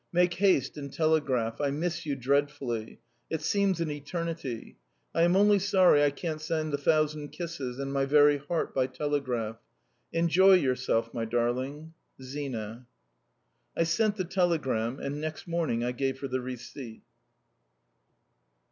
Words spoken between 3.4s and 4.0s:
seems an